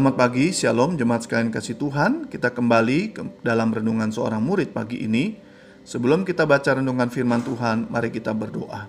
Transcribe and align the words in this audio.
Selamat 0.00 0.16
pagi, 0.16 0.48
Shalom 0.48 0.96
jemaat 0.96 1.28
sekalian 1.28 1.52
kasih 1.52 1.76
Tuhan. 1.76 2.24
Kita 2.24 2.56
kembali 2.56 3.12
ke 3.12 3.20
dalam 3.44 3.68
renungan 3.68 4.08
seorang 4.08 4.40
murid 4.40 4.72
pagi 4.72 5.04
ini. 5.04 5.36
Sebelum 5.84 6.24
kita 6.24 6.48
baca 6.48 6.72
renungan 6.80 7.12
firman 7.12 7.44
Tuhan, 7.44 7.84
mari 7.92 8.08
kita 8.08 8.32
berdoa. 8.32 8.88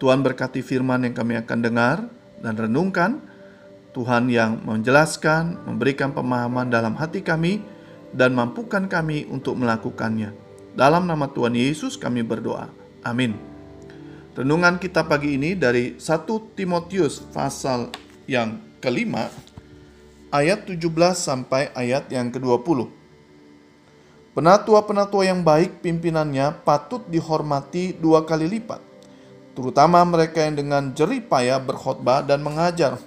Tuhan 0.00 0.24
berkati 0.24 0.64
firman 0.64 1.04
yang 1.04 1.12
kami 1.12 1.36
akan 1.36 1.58
dengar 1.60 2.08
dan 2.40 2.56
renungkan. 2.56 3.20
Tuhan 3.92 4.32
yang 4.32 4.64
menjelaskan, 4.64 5.68
memberikan 5.68 6.16
pemahaman 6.16 6.72
dalam 6.72 6.96
hati 6.96 7.20
kami, 7.20 7.60
dan 8.16 8.32
mampukan 8.32 8.88
kami 8.88 9.28
untuk 9.28 9.52
melakukannya. 9.52 10.32
Dalam 10.72 11.04
nama 11.04 11.28
Tuhan 11.28 11.52
Yesus 11.60 12.00
kami 12.00 12.24
berdoa. 12.24 12.72
Amin. 13.04 13.36
Renungan 14.32 14.80
kita 14.80 15.04
pagi 15.04 15.36
ini 15.36 15.52
dari 15.52 16.00
1 16.00 16.56
Timotius 16.56 17.20
pasal 17.36 17.92
yang 18.24 18.64
kelima 18.80 19.28
ayat 20.28 20.68
17 20.68 20.84
sampai 21.16 21.72
ayat 21.72 22.12
yang 22.12 22.28
ke-20. 22.28 22.88
Penatua-penatua 24.36 25.26
yang 25.26 25.40
baik 25.42 25.82
pimpinannya 25.82 26.62
patut 26.62 27.02
dihormati 27.10 27.96
dua 27.96 28.22
kali 28.22 28.46
lipat, 28.46 28.78
terutama 29.56 30.04
mereka 30.06 30.44
yang 30.44 30.54
dengan 30.54 30.82
jerih 30.94 31.24
payah 31.26 31.58
berkhotbah 31.58 32.22
dan 32.22 32.44
mengajar. 32.44 33.00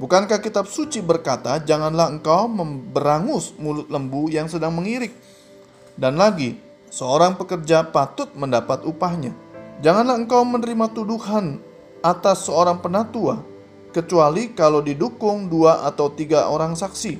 Bukankah 0.00 0.40
kitab 0.40 0.64
suci 0.70 1.04
berkata, 1.04 1.60
"Janganlah 1.60 2.08
engkau 2.08 2.48
memberangus 2.48 3.52
mulut 3.60 3.88
lembu 3.92 4.32
yang 4.32 4.48
sedang 4.48 4.72
mengirik." 4.72 5.12
Dan 5.96 6.16
lagi, 6.16 6.56
seorang 6.88 7.36
pekerja 7.36 7.84
patut 7.92 8.32
mendapat 8.32 8.84
upahnya. 8.84 9.32
Janganlah 9.84 10.16
engkau 10.16 10.40
menerima 10.44 10.88
tuduhan 10.92 11.60
atas 12.00 12.48
seorang 12.48 12.80
penatua 12.80 13.55
kecuali 13.96 14.52
kalau 14.52 14.84
didukung 14.84 15.48
dua 15.48 15.88
atau 15.88 16.12
tiga 16.12 16.52
orang 16.52 16.76
saksi. 16.76 17.16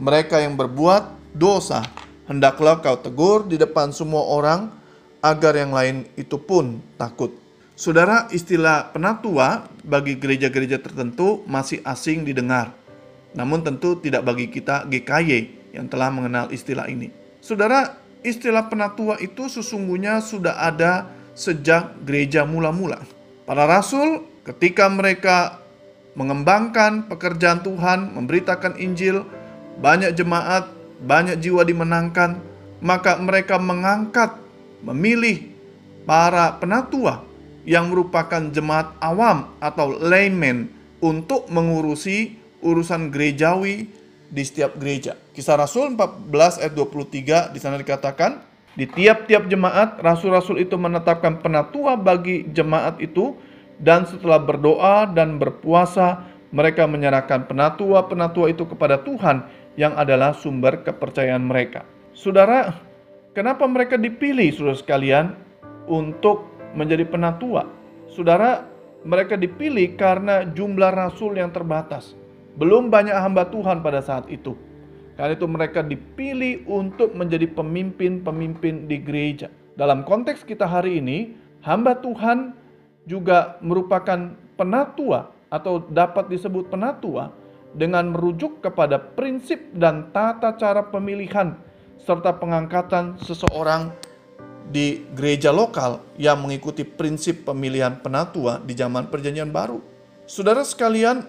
Mereka 0.00 0.40
yang 0.40 0.56
berbuat 0.56 1.36
dosa, 1.36 1.84
hendaklah 2.24 2.80
kau 2.80 2.96
tegur 2.96 3.44
di 3.44 3.60
depan 3.60 3.92
semua 3.92 4.24
orang, 4.24 4.72
agar 5.20 5.52
yang 5.60 5.76
lain 5.76 6.08
itu 6.16 6.40
pun 6.40 6.80
takut. 6.96 7.36
Saudara, 7.76 8.30
istilah 8.32 8.94
penatua 8.94 9.68
bagi 9.84 10.16
gereja-gereja 10.16 10.80
tertentu 10.80 11.44
masih 11.44 11.84
asing 11.84 12.24
didengar. 12.24 12.72
Namun 13.34 13.66
tentu 13.66 13.98
tidak 13.98 14.22
bagi 14.22 14.46
kita 14.46 14.86
GKY 14.86 15.30
yang 15.74 15.90
telah 15.90 16.08
mengenal 16.08 16.48
istilah 16.54 16.86
ini. 16.86 17.10
Saudara, 17.42 17.98
istilah 18.22 18.70
penatua 18.70 19.18
itu 19.18 19.50
sesungguhnya 19.50 20.22
sudah 20.22 20.62
ada 20.62 21.10
sejak 21.34 21.98
gereja 22.06 22.46
mula-mula. 22.46 23.02
Para 23.42 23.66
rasul 23.66 24.22
ketika 24.46 24.86
mereka 24.86 25.63
mengembangkan 26.14 27.10
pekerjaan 27.10 27.62
Tuhan, 27.62 28.14
memberitakan 28.14 28.78
Injil, 28.78 29.26
banyak 29.78 30.14
jemaat, 30.14 30.70
banyak 31.02 31.38
jiwa 31.42 31.66
dimenangkan, 31.66 32.38
maka 32.78 33.18
mereka 33.18 33.58
mengangkat, 33.58 34.38
memilih 34.82 35.50
para 36.06 36.54
penatua 36.58 37.26
yang 37.64 37.90
merupakan 37.90 38.40
jemaat 38.52 38.94
awam 39.00 39.50
atau 39.58 39.90
layman 39.90 40.68
untuk 41.02 41.48
mengurusi 41.50 42.36
urusan 42.60 43.08
gerejawi 43.12 43.88
di 44.28 44.42
setiap 44.44 44.76
gereja. 44.76 45.16
Kisah 45.32 45.56
Rasul 45.58 45.96
14 45.96 46.60
ayat 46.60 46.72
23 46.76 47.54
di 47.54 47.58
sana 47.60 47.76
dikatakan, 47.80 48.40
di 48.74 48.90
tiap-tiap 48.90 49.46
jemaat 49.46 50.02
rasul-rasul 50.02 50.58
itu 50.58 50.74
menetapkan 50.74 51.38
penatua 51.38 51.94
bagi 51.94 52.42
jemaat 52.50 52.98
itu 52.98 53.38
dan 53.82 54.06
setelah 54.06 54.38
berdoa 54.38 55.10
dan 55.10 55.38
berpuasa, 55.40 56.22
mereka 56.54 56.86
menyerahkan 56.86 57.50
penatua-penatua 57.50 58.54
itu 58.54 58.62
kepada 58.70 59.02
Tuhan 59.02 59.50
yang 59.74 59.98
adalah 59.98 60.30
sumber 60.30 60.86
kepercayaan 60.86 61.42
mereka. 61.42 61.82
Saudara, 62.14 62.78
kenapa 63.34 63.66
mereka 63.66 63.98
dipilih 63.98 64.54
saudara 64.54 64.78
sekalian 64.78 65.26
untuk 65.90 66.46
menjadi 66.78 67.02
penatua? 67.10 67.66
Saudara, 68.06 68.62
mereka 69.02 69.34
dipilih 69.34 69.98
karena 69.98 70.46
jumlah 70.46 70.94
rasul 70.94 71.34
yang 71.34 71.50
terbatas. 71.50 72.14
Belum 72.54 72.86
banyak 72.86 73.18
hamba 73.18 73.50
Tuhan 73.50 73.82
pada 73.82 73.98
saat 73.98 74.30
itu. 74.30 74.54
Karena 75.18 75.34
itu 75.34 75.46
mereka 75.46 75.82
dipilih 75.82 76.66
untuk 76.70 77.14
menjadi 77.18 77.50
pemimpin-pemimpin 77.50 78.86
di 78.86 79.02
gereja. 79.02 79.50
Dalam 79.74 80.06
konteks 80.06 80.46
kita 80.46 80.66
hari 80.66 81.02
ini, 81.02 81.34
hamba 81.66 81.98
Tuhan 81.98 82.54
juga 83.04 83.60
merupakan 83.60 84.32
penatua 84.56 85.32
atau 85.52 85.78
dapat 85.78 86.32
disebut 86.32 86.72
penatua 86.72 87.30
dengan 87.74 88.10
merujuk 88.10 88.62
kepada 88.64 88.96
prinsip 88.96 89.60
dan 89.74 90.10
tata 90.14 90.54
cara 90.56 90.82
pemilihan 90.88 91.58
serta 92.00 92.36
pengangkatan 92.36 93.18
seseorang 93.20 93.90
di 94.68 95.04
gereja 95.12 95.52
lokal 95.52 96.00
yang 96.16 96.40
mengikuti 96.40 96.86
prinsip 96.86 97.44
pemilihan 97.44 98.00
penatua 98.00 98.60
di 98.64 98.72
zaman 98.72 99.12
Perjanjian 99.12 99.52
Baru. 99.52 99.84
Saudara 100.24 100.64
sekalian, 100.64 101.20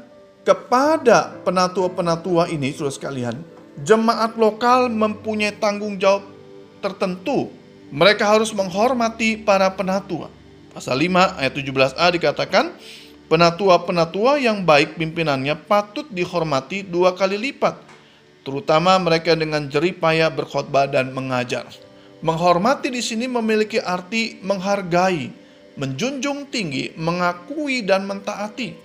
kepada 0.47 1.35
penatua-penatua 1.43 2.47
ini, 2.47 2.71
saudara 2.71 2.95
sekalian, 2.95 3.35
jemaat 3.83 4.39
lokal 4.39 4.87
mempunyai 4.87 5.51
tanggung 5.59 5.99
jawab 5.99 6.23
tertentu. 6.79 7.51
Mereka 7.91 8.23
harus 8.23 8.55
menghormati 8.55 9.35
para 9.39 9.67
penatua. 9.71 10.31
Pasal 10.75 11.07
5 11.07 11.39
ayat 11.39 11.53
17a 11.55 12.05
dikatakan, 12.19 12.75
Penatua-penatua 13.25 14.37
yang 14.37 14.61
baik 14.61 15.01
pimpinannya 15.01 15.57
patut 15.65 16.05
dihormati 16.13 16.85
dua 16.85 17.17
kali 17.17 17.41
lipat, 17.41 17.73
terutama 18.45 18.93
mereka 19.01 19.33
dengan 19.33 19.65
jerih 19.65 19.97
payah 19.97 20.29
berkhotbah 20.29 20.85
dan 20.85 21.09
mengajar. 21.09 21.65
Menghormati 22.21 22.93
di 22.93 23.01
sini 23.01 23.25
memiliki 23.25 23.81
arti 23.81 24.37
menghargai, 24.45 25.33
menjunjung 25.73 26.53
tinggi, 26.53 26.93
mengakui 27.01 27.81
dan 27.81 28.05
mentaati. 28.05 28.77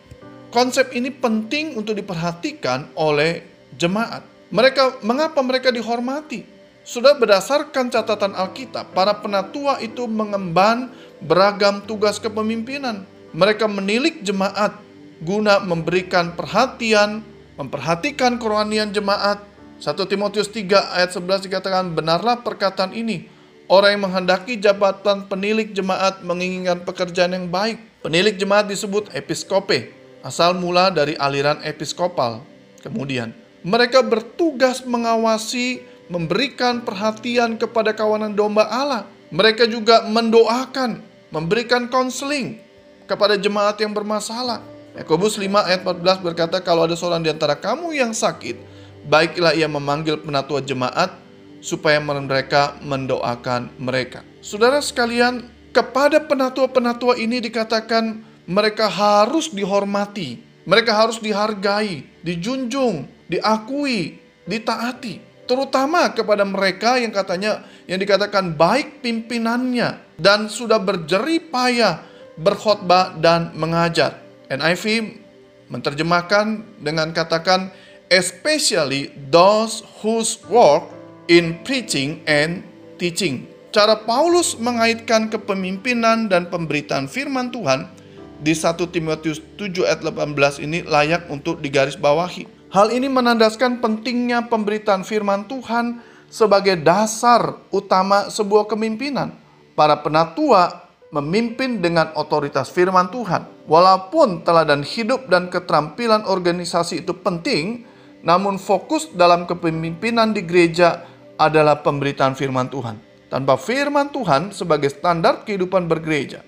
Konsep 0.49 0.97
ini 0.97 1.13
penting 1.13 1.77
untuk 1.77 2.01
diperhatikan 2.01 2.97
oleh 2.97 3.45
jemaat. 3.77 4.25
Mereka 4.49 5.05
mengapa 5.05 5.45
mereka 5.45 5.69
dihormati? 5.69 6.60
Sudah 6.81 7.13
berdasarkan 7.13 7.93
catatan 7.93 8.33
Alkitab, 8.33 8.97
para 8.97 9.13
penatua 9.21 9.79
itu 9.85 10.09
mengemban 10.09 10.89
beragam 11.21 11.85
tugas 11.85 12.17
kepemimpinan. 12.17 13.05
Mereka 13.37 13.69
menilik 13.69 14.25
jemaat 14.25 14.81
guna 15.21 15.61
memberikan 15.61 16.33
perhatian, 16.33 17.21
memperhatikan 17.61 18.41
kerohanian 18.41 18.91
jemaat. 18.91 19.45
1 19.81 19.97
Timotius 20.09 20.49
3 20.53 20.97
ayat 20.97 21.13
11 21.13 21.47
dikatakan, 21.49 21.93
benarlah 21.93 22.41
perkataan 22.41 22.97
ini. 22.97 23.29
Orang 23.71 23.95
yang 23.95 24.03
menghendaki 24.11 24.59
jabatan 24.59 25.31
penilik 25.31 25.71
jemaat 25.71 26.27
menginginkan 26.27 26.83
pekerjaan 26.83 27.37
yang 27.37 27.47
baik. 27.47 27.79
Penilik 28.03 28.35
jemaat 28.35 28.67
disebut 28.67 29.13
episkope, 29.15 29.93
asal 30.25 30.57
mula 30.57 30.91
dari 30.91 31.15
aliran 31.15 31.61
episkopal. 31.63 32.43
Kemudian, 32.81 33.37
mereka 33.61 34.01
bertugas 34.01 34.83
mengawasi 34.83 35.85
memberikan 36.11 36.83
perhatian 36.83 37.55
kepada 37.55 37.95
kawanan 37.95 38.35
domba 38.35 38.67
Allah. 38.67 39.07
Mereka 39.31 39.71
juga 39.71 40.03
mendoakan, 40.11 40.99
memberikan 41.31 41.87
konseling 41.87 42.59
kepada 43.07 43.39
jemaat 43.39 43.79
yang 43.79 43.95
bermasalah. 43.95 44.59
Yakobus 44.99 45.39
5 45.39 45.47
ayat 45.71 45.87
14 45.87 46.27
berkata, 46.27 46.59
kalau 46.59 46.83
ada 46.83 46.99
seorang 46.99 47.23
di 47.23 47.31
antara 47.31 47.55
kamu 47.55 47.95
yang 47.95 48.11
sakit, 48.11 48.59
baiklah 49.07 49.55
ia 49.55 49.71
memanggil 49.71 50.19
penatua 50.19 50.59
jemaat 50.59 51.15
supaya 51.63 52.03
mereka 52.03 52.75
mendoakan 52.83 53.71
mereka. 53.79 54.27
Saudara 54.43 54.83
sekalian, 54.83 55.47
kepada 55.71 56.19
penatua-penatua 56.19 57.23
ini 57.23 57.39
dikatakan 57.39 58.27
mereka 58.51 58.91
harus 58.91 59.47
dihormati, 59.55 60.43
mereka 60.67 60.91
harus 60.91 61.23
dihargai, 61.23 62.03
dijunjung, 62.27 63.07
diakui, 63.31 64.19
ditaati 64.43 65.30
terutama 65.51 66.15
kepada 66.15 66.47
mereka 66.47 66.95
yang 67.03 67.11
katanya 67.11 67.67
yang 67.91 67.99
dikatakan 67.99 68.55
baik 68.55 69.03
pimpinannya 69.03 69.99
dan 70.15 70.47
sudah 70.47 70.79
berjerih 70.79 71.51
payah 71.51 72.07
berkhotbah 72.39 73.19
dan 73.19 73.51
mengajar. 73.59 74.23
NIV 74.47 75.19
menerjemahkan 75.67 76.63
dengan 76.79 77.11
katakan 77.11 77.75
especially 78.15 79.11
those 79.35 79.83
whose 79.99 80.39
work 80.47 80.87
in 81.27 81.59
preaching 81.67 82.23
and 82.31 82.63
teaching. 82.95 83.51
Cara 83.75 83.99
Paulus 83.99 84.55
mengaitkan 84.55 85.31
kepemimpinan 85.31 86.31
dan 86.31 86.47
pemberitaan 86.47 87.11
firman 87.11 87.51
Tuhan 87.51 87.91
di 88.39 88.55
1 88.55 88.79
Timotius 88.91 89.43
7 89.59 89.87
ayat 89.87 90.03
18 90.03 90.63
ini 90.63 90.87
layak 90.87 91.27
untuk 91.31 91.59
digarisbawahi. 91.59 92.60
Hal 92.71 92.95
ini 92.95 93.11
menandaskan 93.11 93.83
pentingnya 93.83 94.47
pemberitaan 94.47 95.03
firman 95.03 95.43
Tuhan 95.51 95.99
sebagai 96.31 96.79
dasar 96.79 97.59
utama 97.75 98.31
sebuah 98.31 98.71
kepemimpinan. 98.71 99.35
Para 99.75 99.99
penatua 99.99 100.87
memimpin 101.11 101.83
dengan 101.83 102.15
otoritas 102.15 102.71
firman 102.71 103.11
Tuhan. 103.11 103.67
Walaupun 103.67 104.47
teladan 104.47 104.87
hidup 104.87 105.27
dan 105.27 105.51
keterampilan 105.51 106.23
organisasi 106.23 107.03
itu 107.03 107.11
penting, 107.11 107.83
namun 108.23 108.55
fokus 108.55 109.11
dalam 109.11 109.51
kepemimpinan 109.51 110.31
di 110.31 110.47
gereja 110.47 111.03
adalah 111.43 111.83
pemberitaan 111.83 112.39
firman 112.39 112.71
Tuhan. 112.71 113.03
Tanpa 113.27 113.59
firman 113.59 114.15
Tuhan 114.15 114.55
sebagai 114.55 114.95
standar 114.95 115.43
kehidupan 115.43 115.91
bergereja, 115.91 116.47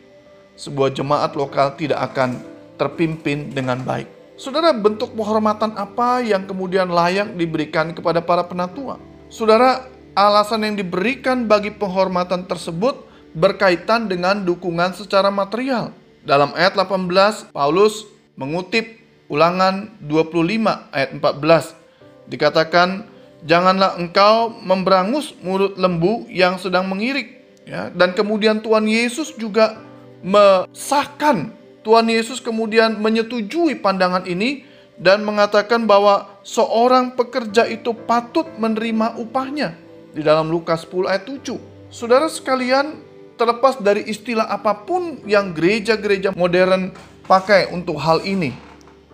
sebuah 0.54 0.94
jemaat 0.94 1.34
lokal 1.34 1.74
tidak 1.74 2.14
akan 2.14 2.38
terpimpin 2.78 3.50
dengan 3.50 3.82
baik. 3.82 4.21
Saudara, 4.42 4.74
bentuk 4.74 5.14
penghormatan 5.14 5.70
apa 5.78 6.18
yang 6.18 6.50
kemudian 6.50 6.90
layak 6.90 7.38
diberikan 7.38 7.94
kepada 7.94 8.18
para 8.18 8.42
penatua? 8.42 8.98
Saudara, 9.30 9.86
alasan 10.18 10.66
yang 10.66 10.74
diberikan 10.74 11.46
bagi 11.46 11.70
penghormatan 11.70 12.50
tersebut 12.50 13.06
berkaitan 13.38 14.10
dengan 14.10 14.42
dukungan 14.42 14.98
secara 14.98 15.30
material. 15.30 15.94
Dalam 16.26 16.50
ayat 16.58 16.74
18, 16.74 17.54
Paulus 17.54 18.02
mengutip 18.34 18.98
ulangan 19.30 19.94
25 20.10 20.90
ayat 20.90 21.14
14. 21.22 21.78
Dikatakan, 22.26 23.06
janganlah 23.46 23.94
engkau 23.94 24.50
memberangus 24.58 25.38
mulut 25.38 25.78
lembu 25.78 26.26
yang 26.26 26.58
sedang 26.58 26.90
mengirik. 26.90 27.46
Ya, 27.62 27.94
dan 27.94 28.10
kemudian 28.10 28.58
Tuhan 28.58 28.90
Yesus 28.90 29.38
juga 29.38 29.78
mesahkan. 30.26 31.61
Tuhan 31.82 32.06
Yesus 32.06 32.38
kemudian 32.38 32.99
menyetujui 33.02 33.79
pandangan 33.82 34.23
ini 34.26 34.62
dan 34.99 35.26
mengatakan 35.26 35.82
bahwa 35.82 36.31
seorang 36.46 37.19
pekerja 37.19 37.67
itu 37.67 37.90
patut 38.06 38.46
menerima 38.58 39.19
upahnya. 39.19 39.75
Di 40.14 40.23
dalam 40.23 40.46
Lukas 40.46 40.87
10 40.87 41.11
ayat 41.11 41.25
7. 41.26 41.58
Saudara 41.90 42.31
sekalian, 42.31 43.02
terlepas 43.34 43.82
dari 43.82 44.06
istilah 44.06 44.46
apa 44.46 44.87
pun 44.87 45.19
yang 45.26 45.50
gereja-gereja 45.50 46.31
modern 46.38 46.94
pakai 47.26 47.73
untuk 47.75 47.99
hal 47.99 48.23
ini, 48.23 48.55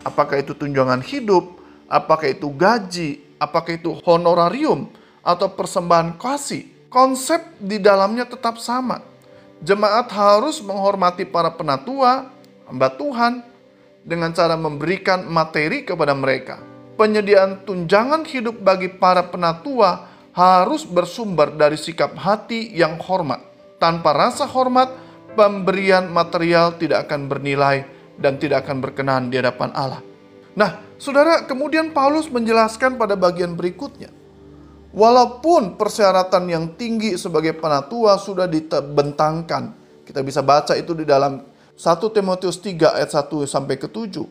apakah 0.05 0.43
itu 0.43 0.53
tunjangan 0.53 1.01
hidup, 1.01 1.57
apakah 1.89 2.29
itu 2.35 2.51
gaji, 2.53 3.23
apakah 3.41 3.79
itu 3.79 3.95
honorarium 4.05 4.91
atau 5.25 5.49
persembahan 5.49 6.19
kasih, 6.19 6.67
konsep 6.93 7.41
di 7.63 7.79
dalamnya 7.81 8.27
tetap 8.27 8.59
sama. 8.61 9.01
Jemaat 9.59 10.11
harus 10.15 10.63
menghormati 10.63 11.27
para 11.27 11.51
penatua, 11.51 12.31
hamba 12.69 12.93
Tuhan, 12.95 13.43
dengan 14.05 14.33
cara 14.33 14.55
memberikan 14.57 15.25
materi 15.29 15.85
kepada 15.85 16.13
mereka. 16.13 16.61
Penyediaan 16.97 17.65
tunjangan 17.65 18.25
hidup 18.29 18.61
bagi 18.61 18.93
para 18.93 19.27
penatua 19.29 20.09
harus 20.37 20.87
bersumber 20.87 21.51
dari 21.55 21.75
sikap 21.75 22.15
hati 22.15 22.71
yang 22.75 23.01
hormat. 23.01 23.43
Tanpa 23.79 24.15
rasa 24.15 24.47
hormat, 24.47 24.91
pemberian 25.39 26.11
material 26.11 26.75
tidak 26.79 27.07
akan 27.07 27.31
bernilai 27.31 27.87
dan 28.19 28.39
tidak 28.39 28.67
akan 28.67 28.83
berkenan 28.83 29.31
di 29.31 29.39
hadapan 29.39 29.71
Allah. 29.75 30.03
Nah, 30.59 30.83
saudara, 30.99 31.47
kemudian 31.47 31.95
Paulus 31.95 32.27
menjelaskan 32.27 32.99
pada 32.99 33.15
bagian 33.15 33.55
berikutnya. 33.55 34.11
Walaupun 34.91 35.79
persyaratan 35.79 36.51
yang 36.51 36.65
tinggi 36.75 37.15
sebagai 37.15 37.55
penatua 37.55 38.19
sudah 38.19 38.51
dibentangkan, 38.51 39.71
kita 40.03 40.25
bisa 40.27 40.43
baca 40.43 40.75
itu 40.75 40.97
di 40.99 41.07
dalam 41.07 41.45
1 41.79 42.11
Timotius 42.11 42.59
3 42.59 42.99
ayat 42.99 43.11
1 43.15 43.47
sampai 43.47 43.79
ke 43.79 43.87
7. 43.87 44.27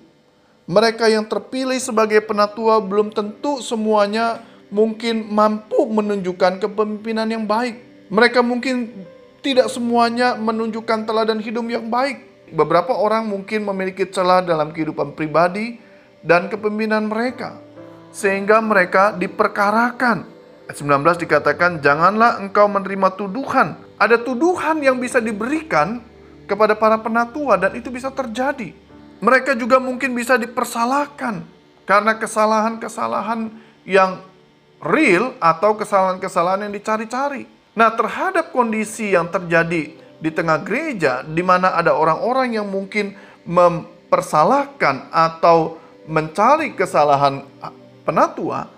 Mereka 0.67 1.07
yang 1.07 1.23
terpilih 1.23 1.79
sebagai 1.79 2.19
penatua 2.19 2.83
belum 2.83 3.15
tentu 3.15 3.63
semuanya 3.63 4.43
mungkin 4.67 5.31
mampu 5.31 5.87
menunjukkan 5.87 6.59
kepemimpinan 6.59 7.31
yang 7.31 7.47
baik. 7.47 7.79
Mereka 8.11 8.43
mungkin 8.43 8.91
tidak 9.39 9.71
semuanya 9.71 10.35
menunjukkan 10.35 11.07
teladan 11.07 11.39
hidup 11.39 11.63
yang 11.71 11.87
baik. 11.87 12.27
Beberapa 12.51 12.91
orang 12.91 13.31
mungkin 13.31 13.63
memiliki 13.63 14.03
celah 14.03 14.43
dalam 14.43 14.75
kehidupan 14.75 15.15
pribadi, 15.15 15.79
dan 16.27 16.51
kepemimpinan 16.51 17.07
mereka 17.07 17.55
sehingga 18.11 18.59
mereka 18.63 19.13
diperkarakan. 19.15 20.27
Ayat 20.67 20.77
19 20.83 21.23
dikatakan 21.23 21.71
janganlah 21.79 22.43
engkau 22.43 22.67
menerima 22.67 23.15
tuduhan. 23.15 23.79
Ada 23.95 24.19
tuduhan 24.19 24.83
yang 24.83 24.99
bisa 24.99 25.23
diberikan 25.23 26.03
kepada 26.47 26.73
para 26.73 26.95
penatua 26.97 27.59
dan 27.59 27.75
itu 27.75 27.91
bisa 27.91 28.09
terjadi. 28.09 28.71
Mereka 29.19 29.53
juga 29.59 29.77
mungkin 29.77 30.15
bisa 30.15 30.39
dipersalahkan 30.39 31.43
karena 31.83 32.15
kesalahan-kesalahan 32.15 33.51
yang 33.83 34.23
real 34.81 35.35
atau 35.43 35.75
kesalahan-kesalahan 35.75 36.69
yang 36.69 36.73
dicari-cari. 36.73 37.49
Nah, 37.77 37.93
terhadap 37.93 38.49
kondisi 38.55 39.13
yang 39.13 39.29
terjadi 39.29 39.93
di 40.17 40.29
tengah 40.33 40.61
gereja 40.65 41.21
di 41.21 41.45
mana 41.45 41.77
ada 41.77 41.93
orang-orang 41.93 42.57
yang 42.57 42.65
mungkin 42.65 43.13
mempersalahkan 43.45 45.13
atau 45.13 45.77
mencari 46.09 46.73
kesalahan 46.73 47.45
penatua, 48.01 48.69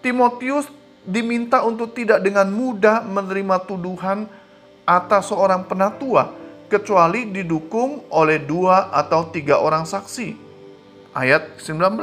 Timotius 0.00 0.70
diminta 1.04 1.64
untuk 1.64 1.92
tidak 1.92 2.24
dengan 2.24 2.48
mudah 2.48 3.04
menerima 3.04 3.56
tuduhan 3.68 4.28
atas 4.88 5.28
seorang 5.28 5.68
penatua, 5.68 6.32
kecuali 6.70 7.26
didukung 7.34 8.06
oleh 8.14 8.38
dua 8.38 8.94
atau 8.94 9.26
tiga 9.34 9.58
orang 9.58 9.82
saksi. 9.82 10.38
Ayat 11.10 11.58
19. 11.58 11.98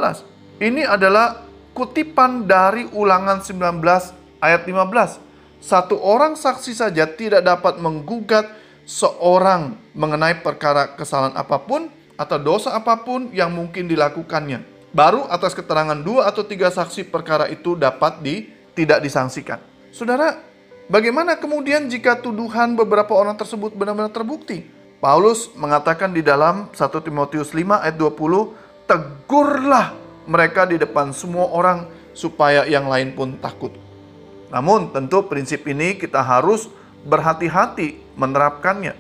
Ini 0.60 0.84
adalah 0.84 1.48
kutipan 1.72 2.44
dari 2.44 2.84
ulangan 2.92 3.40
19 3.40 3.80
ayat 4.44 4.68
15. 4.68 5.64
Satu 5.64 5.96
orang 5.98 6.36
saksi 6.36 6.76
saja 6.76 7.08
tidak 7.08 7.42
dapat 7.48 7.80
menggugat 7.80 8.46
seorang 8.84 9.80
mengenai 9.96 10.44
perkara 10.44 10.94
kesalahan 11.00 11.34
apa 11.40 11.58
pun 11.64 11.88
atau 12.20 12.38
dosa 12.38 12.76
apa 12.76 13.00
pun 13.02 13.32
yang 13.32 13.50
mungkin 13.56 13.88
dilakukannya. 13.88 14.64
Baru 14.92 15.30
atas 15.30 15.54
keterangan 15.54 15.98
dua 15.98 16.28
atau 16.28 16.42
tiga 16.42 16.74
saksi 16.74 17.08
perkara 17.08 17.46
itu 17.48 17.78
dapat 17.78 18.20
di, 18.24 18.50
tidak 18.74 19.04
disangsikan. 19.06 19.62
Saudara, 19.94 20.42
bagaimana 20.88 21.40
kemudian 21.40 21.88
jika 21.92 22.20
tuduhan 22.20 22.76
beberapa 22.76 23.14
orang 23.16 23.36
tersebut 23.36 23.76
benar-benar 23.76 24.12
terbukti? 24.12 24.66
Paulus 24.98 25.54
mengatakan 25.54 26.10
di 26.10 26.26
dalam 26.26 26.74
1 26.74 26.80
Timotius 27.06 27.54
5 27.54 27.86
ayat 27.86 27.96
20, 27.96 28.90
tegurlah 28.90 29.94
mereka 30.26 30.66
di 30.66 30.82
depan 30.82 31.14
semua 31.14 31.48
orang 31.54 31.86
supaya 32.18 32.66
yang 32.66 32.90
lain 32.90 33.14
pun 33.14 33.38
takut. 33.38 33.72
Namun 34.50 34.90
tentu 34.90 35.22
prinsip 35.30 35.68
ini 35.70 36.00
kita 36.00 36.24
harus 36.24 36.66
berhati-hati 37.06 38.02
menerapkannya. 38.18 38.98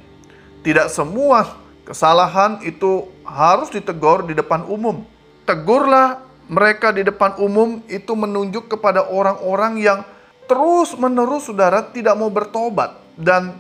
Tidak 0.62 0.88
semua 0.94 1.68
Kesalahan 1.88 2.60
itu 2.68 3.08
harus 3.24 3.72
ditegur 3.72 4.28
di 4.28 4.36
depan 4.36 4.68
umum. 4.68 5.08
Tegurlah 5.48 6.20
mereka 6.52 6.92
di 6.92 7.08
depan 7.08 7.40
umum 7.40 7.80
itu 7.88 8.12
menunjuk 8.12 8.68
kepada 8.68 9.08
orang-orang 9.08 9.80
yang 9.80 10.00
terus-menerus 10.48 11.52
saudara 11.52 11.84
tidak 11.92 12.16
mau 12.16 12.32
bertobat 12.32 12.98
dan 13.20 13.60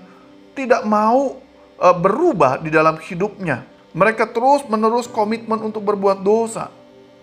tidak 0.58 0.82
mau 0.88 1.38
uh, 1.77 1.96
berubah 1.96 2.58
di 2.58 2.74
dalam 2.74 2.98
hidupnya. 2.98 3.67
Mereka 3.94 4.34
terus-menerus 4.34 5.06
komitmen 5.12 5.62
untuk 5.62 5.86
berbuat 5.86 6.22
dosa. 6.22 6.74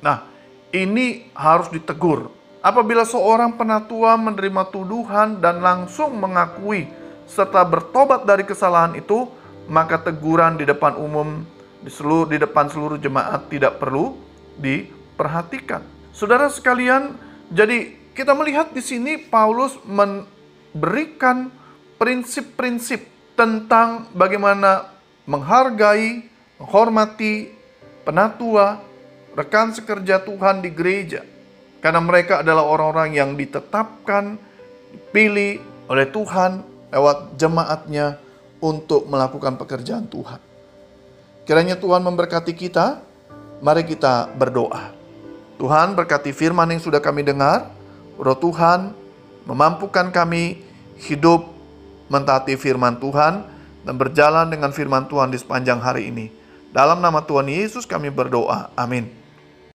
Nah, 0.05 0.27
ini 0.75 1.29
harus 1.35 1.71
ditegur. 1.71 2.31
Apabila 2.65 3.05
seorang 3.05 3.55
penatua 3.55 4.17
menerima 4.17 4.73
tuduhan 4.73 5.39
dan 5.39 5.61
langsung 5.61 6.17
mengakui 6.17 6.89
serta 7.29 7.61
bertobat 7.65 8.25
dari 8.25 8.43
kesalahan 8.45 8.97
itu, 8.97 9.29
maka 9.69 10.01
teguran 10.01 10.57
di 10.57 10.65
depan 10.65 10.97
umum 10.97 11.45
di 11.85 11.93
seluruh 11.93 12.25
di 12.25 12.41
depan 12.41 12.73
seluruh 12.73 12.97
jemaat 12.97 13.53
tidak 13.53 13.77
perlu 13.77 14.17
diperhatikan. 14.57 15.85
Saudara 16.17 16.49
sekalian, 16.49 17.21
jadi 17.53 18.04
kita 18.15 18.31
melihat 18.33 18.71
di 18.71 18.79
sini 18.79 19.19
Paulus 19.19 19.75
memberikan 19.83 21.51
prinsip-prinsip 21.99 23.03
tentang 23.35 24.07
bagaimana 24.15 24.87
menghargai, 25.27 26.31
menghormati 26.63 27.51
penatua, 28.07 28.79
rekan 29.35 29.75
sekerja 29.75 30.23
Tuhan 30.23 30.63
di 30.63 30.71
gereja. 30.71 31.27
Karena 31.83 32.01
mereka 32.01 32.41
adalah 32.41 32.65
orang-orang 32.65 33.19
yang 33.19 33.35
ditetapkan, 33.35 34.39
dipilih 34.95 35.59
oleh 35.91 36.07
Tuhan 36.09 36.65
lewat 36.95 37.37
jemaatnya 37.37 38.17
untuk 38.63 39.11
melakukan 39.11 39.59
pekerjaan 39.59 40.07
Tuhan. 40.07 40.41
Kiranya 41.45 41.77
Tuhan 41.77 42.01
memberkati 42.01 42.55
kita. 42.55 43.03
Mari 43.61 43.85
kita 43.85 44.33
berdoa. 44.33 44.93
Tuhan 45.61 45.93
berkati 45.99 46.33
firman 46.33 46.73
yang 46.73 46.81
sudah 46.81 47.03
kami 47.03 47.27
dengar. 47.27 47.74
Roh 48.19 48.39
Tuhan 48.39 48.95
memampukan 49.45 50.11
kami 50.15 50.63
hidup 51.01 51.51
mentaati 52.09 52.55
firman 52.55 53.01
Tuhan 53.01 53.45
dan 53.85 53.95
berjalan 53.99 54.49
dengan 54.49 54.71
firman 54.71 55.11
Tuhan 55.11 55.33
di 55.33 55.39
sepanjang 55.41 55.81
hari 55.83 56.09
ini. 56.09 56.31
Dalam 56.75 56.99
nama 56.99 57.23
Tuhan 57.23 57.47
Yesus 57.47 57.87
kami 57.87 58.11
berdoa. 58.11 58.73
Amin. 58.75 59.24